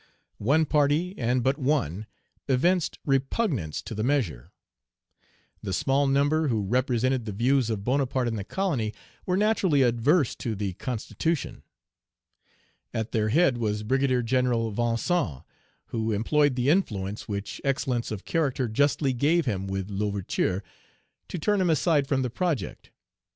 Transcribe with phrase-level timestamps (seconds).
[0.39, 2.07] One party, and but one,
[2.47, 4.51] evinced repugnance to the measure.
[5.61, 8.95] The small number who represented the views of Bonaparte in the colony
[9.27, 11.61] were naturally adverse to the constitution.
[12.95, 15.43] At their head was Brigadier General Vincent,
[15.89, 20.63] who employed the influence which excellence of character justly gave him with L'Ouverture
[21.27, 22.89] to turn him aside from the project.